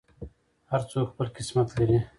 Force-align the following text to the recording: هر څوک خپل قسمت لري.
هر 0.71 0.81
څوک 0.91 1.05
خپل 1.11 1.27
قسمت 1.37 1.67
لري. 1.77 1.99